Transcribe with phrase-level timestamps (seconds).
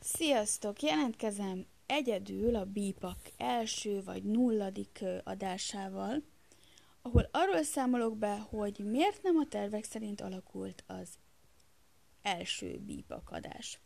[0.00, 0.82] Sziasztok!
[0.82, 6.22] Jelentkezem egyedül a Bípak első vagy nulladik adásával,
[7.02, 11.08] ahol arról számolok be, hogy miért nem a tervek szerint alakult az
[12.22, 13.80] első Bípak adás.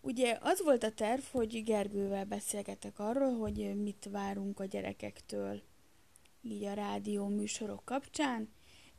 [0.00, 5.62] Ugye az volt a terv, hogy Gergővel beszélgetek arról, hogy mit várunk a gyerekektől
[6.42, 8.52] így a rádió műsorok kapcsán.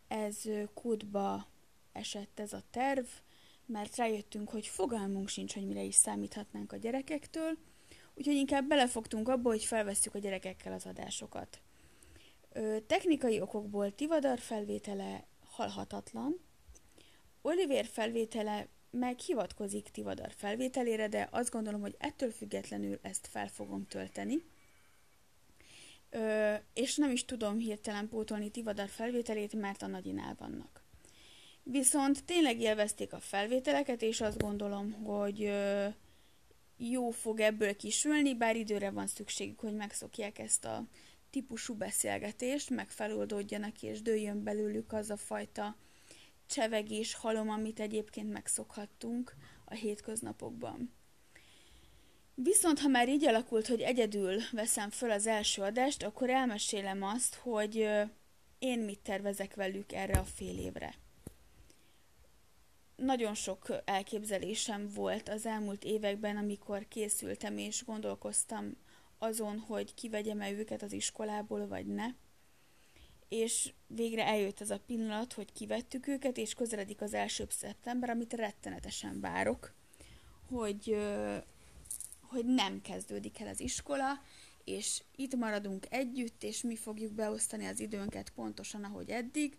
[0.07, 0.41] Ez
[0.73, 1.47] kútba
[1.91, 3.05] esett ez a terv,
[3.71, 7.57] mert rájöttünk, hogy fogalmunk sincs, hogy mire is számíthatnánk a gyerekektől,
[8.13, 11.61] úgyhogy inkább belefogtunk abba, hogy felveszük a gyerekekkel az adásokat.
[12.53, 16.39] Ö, technikai okokból Tivadar felvétele halhatatlan,
[17.41, 23.87] Oliver felvétele meg hivatkozik Tivadar felvételére, de azt gondolom, hogy ettől függetlenül ezt fel fogom
[23.87, 24.43] tölteni.
[26.09, 30.80] Ö, és nem is tudom hirtelen pótolni Tivadar felvételét, mert a nagyinál vannak.
[31.71, 35.51] Viszont tényleg élvezték a felvételeket, és azt gondolom, hogy
[36.77, 40.85] jó fog ebből kisülni, bár időre van szükségük, hogy megszokják ezt a
[41.29, 45.75] típusú beszélgetést, meg feloldódjanak, és dőljön belőlük az a fajta
[46.45, 49.35] csevegés, halom, amit egyébként megszokhattunk
[49.65, 50.93] a hétköznapokban.
[52.33, 57.35] Viszont ha már így alakult, hogy egyedül veszem föl az első adást, akkor elmesélem azt,
[57.35, 57.89] hogy
[58.59, 60.95] én mit tervezek velük erre a fél évre
[63.01, 68.77] nagyon sok elképzelésem volt az elmúlt években, amikor készültem és gondolkoztam
[69.17, 72.05] azon, hogy kivegyem-e őket az iskolából, vagy ne.
[73.29, 78.33] És végre eljött az a pillanat, hogy kivettük őket, és közeledik az első szeptember, amit
[78.33, 79.73] rettenetesen várok,
[80.49, 80.97] hogy,
[82.21, 84.21] hogy nem kezdődik el az iskola,
[84.63, 89.57] és itt maradunk együtt, és mi fogjuk beosztani az időnket pontosan, ahogy eddig,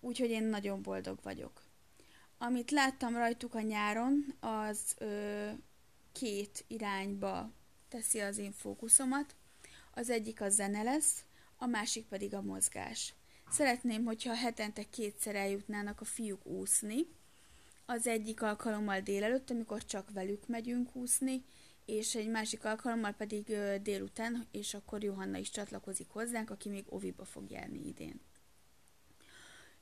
[0.00, 1.62] úgyhogy én nagyon boldog vagyok.
[2.46, 5.48] Amit láttam rajtuk a nyáron, az ö,
[6.12, 7.50] két irányba
[7.88, 9.34] teszi az én fókuszomat.
[9.94, 11.24] Az egyik a zene lesz,
[11.56, 13.14] a másik pedig a mozgás.
[13.50, 17.06] Szeretném, hogyha hetente kétszer eljutnának a fiúk úszni.
[17.86, 21.44] Az egyik alkalommal délelőtt, amikor csak velük megyünk úszni,
[21.84, 27.24] és egy másik alkalommal pedig délután, és akkor Johanna is csatlakozik hozzánk, aki még oviba
[27.24, 28.20] fog járni idén.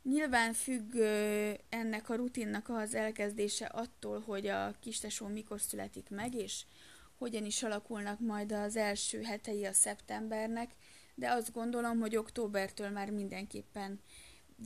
[0.02, 0.94] Nyilván függ
[1.68, 6.64] ennek a rutinnak az elkezdése attól, hogy a kistesó mikor születik meg, és
[7.18, 10.70] hogyan is alakulnak majd az első hetei a szeptembernek,
[11.14, 14.00] de azt gondolom, hogy októbertől már mindenképpen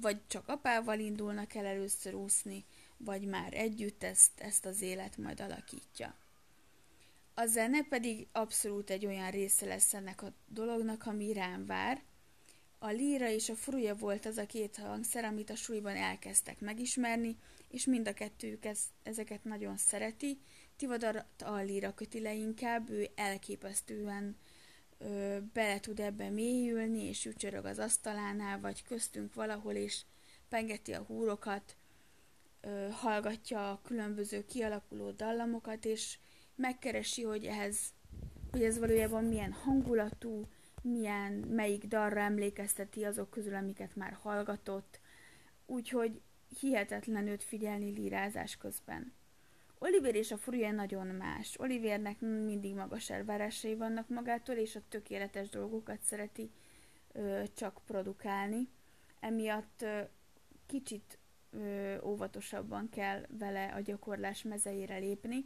[0.01, 2.65] vagy csak apával indulnak el először úszni,
[2.97, 6.15] vagy már együtt ezt, ezt az élet majd alakítja.
[7.35, 12.03] A zene pedig abszolút egy olyan része lesz ennek a dolognak, ami rám vár,
[12.78, 17.37] a líra és a fruja volt az a két hangszer, amit a súlyban elkezdtek megismerni,
[17.69, 20.38] és mind a kettőjük ez, ezeket nagyon szereti.
[20.76, 24.37] Tivadar a líra köti le inkább, ő elképesztően
[24.98, 30.03] ö, bele tud ebbe mélyülni, és ücsörög az asztalánál, vagy köztünk valahol, és
[30.48, 31.76] pengeti a húrokat,
[32.60, 36.19] ö, hallgatja a különböző kialakuló dallamokat, és
[36.54, 37.78] megkeresi, hogy ehhez,
[38.50, 40.47] hogy ez valójában milyen hangulatú,
[40.87, 45.01] milyen, melyik dalra emlékezteti azok közül, amiket már hallgatott,
[45.67, 46.21] úgyhogy
[46.61, 49.13] hihetetlen őt figyelni lírázás közben.
[49.79, 51.59] Oliver és a furuje nagyon más.
[51.59, 56.51] Olivernek mindig magas elvárásai vannak magától, és a tökéletes dolgokat szereti
[57.13, 58.69] ö, csak produkálni.
[59.21, 60.01] Emiatt ö,
[60.67, 61.19] kicsit
[61.51, 65.45] ö, óvatosabban kell vele a gyakorlás mezeire lépni.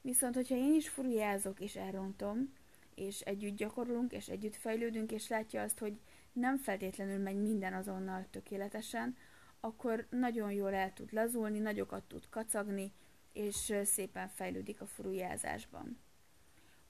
[0.00, 2.52] Viszont, hogyha én is furujázok és elrontom,
[2.94, 6.00] és együtt gyakorolunk, és együtt fejlődünk, és látja azt, hogy
[6.32, 9.16] nem feltétlenül megy minden azonnal tökéletesen,
[9.60, 12.92] akkor nagyon jól el tud lazulni, nagyokat tud kacagni,
[13.32, 15.98] és szépen fejlődik a furujázásban.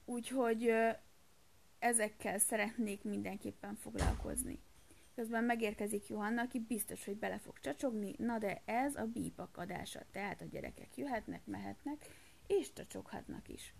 [0.05, 0.73] Úgyhogy
[1.79, 4.59] ezekkel szeretnék mindenképpen foglalkozni.
[5.15, 10.01] Közben megérkezik Johanna, aki biztos, hogy bele fog csacsogni, na de ez a bípak adása,
[10.11, 12.05] tehát a gyerekek jöhetnek, mehetnek,
[12.47, 13.73] és csacsoghatnak is.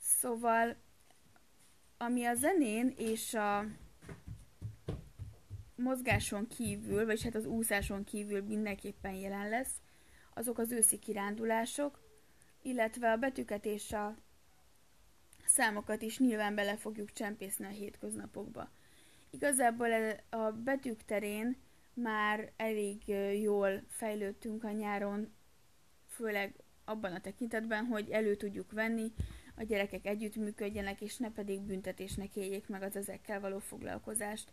[0.00, 0.76] Szóval
[1.98, 3.64] ami a zenén és a
[5.74, 9.74] mozgáson kívül, vagy hát az úszáson kívül mindenképpen jelen lesz,
[10.34, 12.00] azok az őszi kirándulások,
[12.62, 14.16] illetve a betűket és a
[15.44, 18.70] számokat is nyilván bele fogjuk csempészni a hétköznapokba.
[19.30, 19.90] Igazából
[20.30, 21.56] a betűk terén
[21.94, 23.08] már elég
[23.40, 25.32] jól fejlődtünk a nyáron,
[26.06, 26.54] főleg
[26.84, 29.12] abban a tekintetben, hogy elő tudjuk venni
[29.58, 34.52] a gyerekek együttműködjenek, és ne pedig büntetésnek éljék meg az ezekkel való foglalkozást.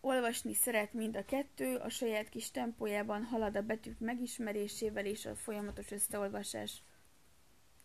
[0.00, 5.34] Olvasni szeret mind a kettő, a saját kis tempójában halad a betűk megismerésével és a
[5.34, 6.82] folyamatos összeolvasás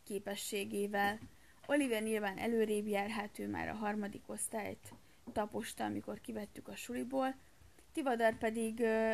[0.04, 1.20] képességével.
[1.66, 4.94] Oliver nyilván előrébb jár, hát ő már a harmadik osztályt
[5.32, 7.36] taposta, amikor kivettük a suliból.
[7.94, 9.14] Tivadar pedig ö,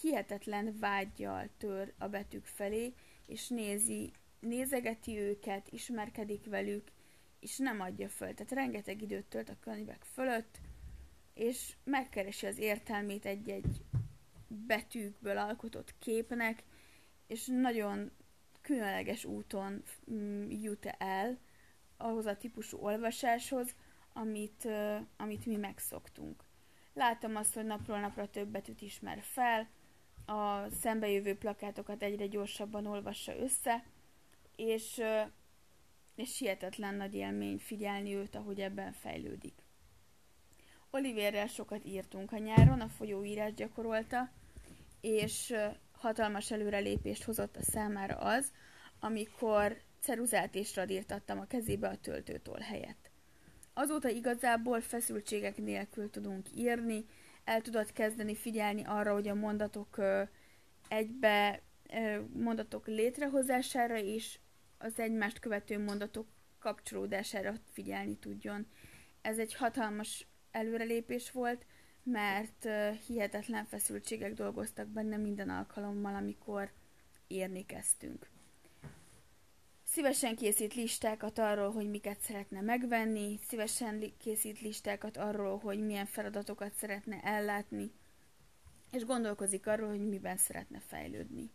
[0.00, 2.94] hihetetlen vágyjal tör a betűk felé,
[3.26, 6.90] és nézi, nézegeti őket, ismerkedik velük,
[7.40, 8.34] és nem adja föl.
[8.34, 10.60] Tehát rengeteg időt tölt a könyvek fölött,
[11.34, 13.84] és megkeresi az értelmét egy-egy
[14.48, 16.62] betűkből alkotott képnek,
[17.26, 18.10] és nagyon
[18.60, 21.38] különleges úton mm, jut el
[21.96, 23.74] ahhoz a típusú olvasáshoz,
[24.12, 24.68] amit,
[25.16, 26.44] amit mi megszoktunk.
[26.94, 29.68] Látom azt, hogy napról napra több betűt ismer fel,
[30.26, 33.84] a szembejövő plakátokat egyre gyorsabban olvassa össze,
[34.56, 35.02] és,
[36.14, 39.54] és hihetetlen nagy élmény figyelni őt, ahogy ebben fejlődik.
[40.90, 44.30] Olivérrel sokat írtunk a nyáron, a folyóírás gyakorolta,
[45.00, 45.54] és
[45.92, 48.52] hatalmas előrelépést hozott a számára az,
[49.00, 53.10] amikor ceruzát és radírt adtam a kezébe a töltőtól helyett.
[53.74, 57.04] Azóta igazából feszültségek nélkül tudunk írni,
[57.44, 60.00] el tudod kezdeni figyelni arra, hogy a mondatok
[60.88, 61.62] egybe
[62.32, 64.38] mondatok létrehozására és
[64.78, 66.26] az egymást követő mondatok
[66.58, 68.66] kapcsolódására figyelni tudjon.
[69.20, 71.66] Ez egy hatalmas előrelépés volt,
[72.02, 72.68] mert
[73.06, 76.72] hihetetlen feszültségek dolgoztak benne minden alkalommal, amikor
[77.26, 78.30] írni kezdtünk.
[79.84, 86.74] Szívesen készít listákat arról, hogy miket szeretne megvenni, szívesen készít listákat arról, hogy milyen feladatokat
[86.74, 87.92] szeretne ellátni,
[88.90, 91.50] és gondolkozik arról, hogy miben szeretne fejlődni.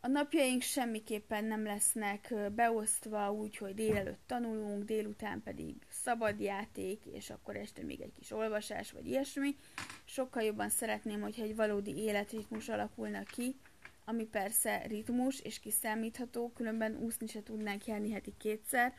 [0.00, 7.56] A napjaink semmiképpen nem lesznek beosztva úgy, hogy délelőtt tanulunk, délután pedig szabadjáték, és akkor
[7.56, 9.56] este még egy kis olvasás, vagy ilyesmi.
[10.04, 13.56] Sokkal jobban szeretném, hogyha egy valódi életritmus alakulna ki,
[14.04, 18.94] ami persze ritmus és kiszámítható, különben úszni se tudnánk járni heti kétszer,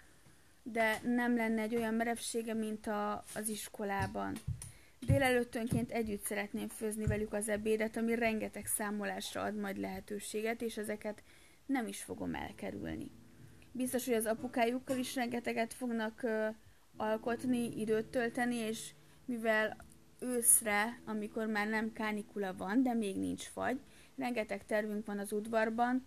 [0.64, 4.36] de nem lenne egy olyan merevsége, mint a, az iskolában.
[5.10, 11.24] Délelőttönként együtt szeretném főzni velük az ebédet, ami rengeteg számolásra ad majd lehetőséget, és ezeket
[11.66, 13.12] nem is fogom elkerülni.
[13.72, 16.48] Biztos, hogy az apukájukkal is rengeteget fognak ö,
[16.98, 18.92] alkotni, időt tölteni, és
[19.26, 19.86] mivel
[20.20, 23.80] őszre, amikor már nem kánikula van, de még nincs fagy,
[24.18, 26.06] rengeteg tervünk van az udvarban,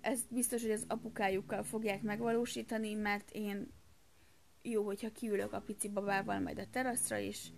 [0.00, 3.72] ezt biztos, hogy az apukájukkal fogják megvalósítani, mert én
[4.62, 7.48] jó, hogyha kiülök a pici babával majd a teraszra, és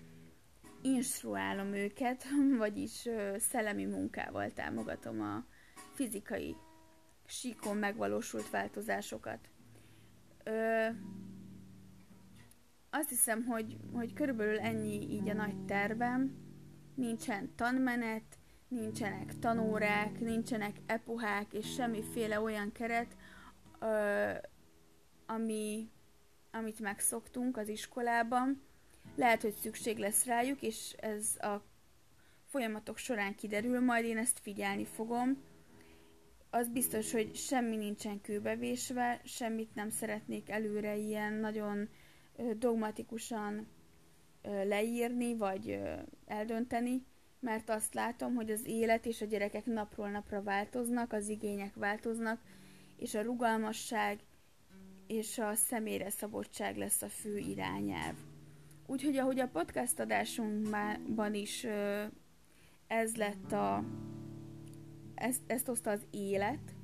[0.82, 2.24] instruálom őket,
[2.58, 5.44] vagyis szellemi munkával támogatom a
[5.94, 6.56] fizikai
[7.26, 9.48] síkon megvalósult változásokat.
[10.44, 10.86] Ö,
[12.90, 16.36] azt hiszem, hogy, hogy körülbelül ennyi így a nagy tervem.
[16.94, 18.38] Nincsen tanmenet,
[18.68, 23.16] nincsenek tanórák, nincsenek epohák, és semmiféle olyan keret,
[23.80, 24.30] ö,
[25.26, 25.90] ami,
[26.50, 28.62] amit megszoktunk az iskolában.
[29.14, 31.62] Lehet, hogy szükség lesz rájuk, és ez a
[32.44, 35.42] folyamatok során kiderül, majd én ezt figyelni fogom.
[36.50, 41.88] Az biztos, hogy semmi nincsen kőbevésve, semmit nem szeretnék előre ilyen nagyon
[42.58, 43.66] dogmatikusan
[44.42, 45.80] leírni, vagy
[46.26, 47.04] eldönteni,
[47.40, 52.40] mert azt látom, hogy az élet és a gyerekek napról napra változnak, az igények változnak,
[52.96, 54.18] és a rugalmasság
[55.06, 58.14] és a személyre szabottság lesz a fő irányelv.
[58.86, 61.66] Úgyhogy ahogy a podcast adásunkban is
[62.86, 63.84] ez lett a
[65.14, 66.74] ezt, ezt hozta az élet,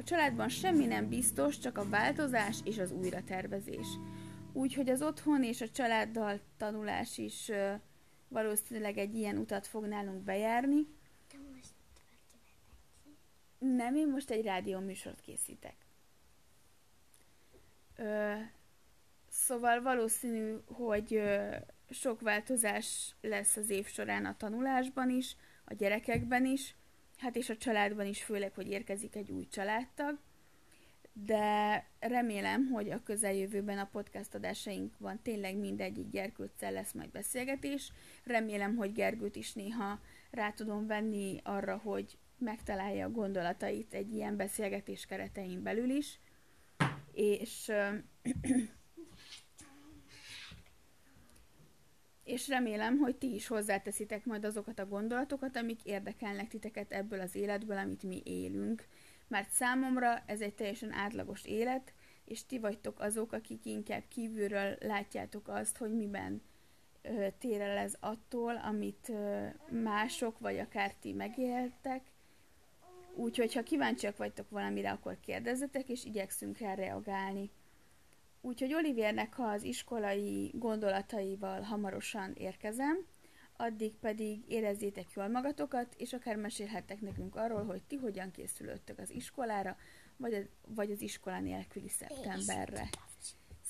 [0.00, 3.86] a családban semmi nem biztos, csak a változás és az újratervezés.
[4.52, 7.50] Úgyhogy az otthon és a családdal tanulás is
[8.28, 10.86] valószínűleg egy ilyen utat fog nálunk bejárni.
[13.58, 15.76] Nem, én most egy rádió műsort készítek.
[17.96, 18.32] Ö,
[19.50, 21.22] szóval valószínű, hogy
[21.90, 26.74] sok változás lesz az év során a tanulásban is, a gyerekekben is,
[27.18, 30.18] hát és a családban is, főleg, hogy érkezik egy új családtag
[31.12, 37.92] de remélem, hogy a közeljövőben a podcast adásainkban tényleg mindegyik gyerkőccel lesz majd beszélgetés.
[38.24, 44.36] Remélem, hogy Gergőt is néha rá tudom venni arra, hogy megtalálja a gondolatait egy ilyen
[44.36, 46.20] beszélgetés keretein belül is.
[47.12, 47.72] És,
[52.30, 57.34] és remélem, hogy ti is hozzáteszitek majd azokat a gondolatokat, amik érdekelnek titeket ebből az
[57.34, 58.84] életből, amit mi élünk
[59.30, 61.92] mert számomra ez egy teljesen átlagos élet,
[62.24, 66.42] és ti vagytok azok, akik inkább kívülről látjátok azt, hogy miben
[67.02, 69.46] ö, tér el ez attól, amit ö,
[69.82, 72.02] mások, vagy akár ti megéltek.
[73.14, 77.50] Úgyhogy, ha kíváncsiak vagytok valamire, akkor kérdezzetek, és igyekszünk rá reagálni.
[78.40, 83.06] Úgyhogy Olivérnek az iskolai gondolataival hamarosan érkezem,
[83.56, 89.10] addig pedig érezzétek jól magatokat, és akár mesélhettek nekünk arról, hogy ti hogyan készülöttök az
[89.10, 89.76] iskolára,
[90.16, 92.88] vagy, vagy az iskola nélküli szeptemberre.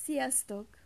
[0.03, 0.80] Sziasztok!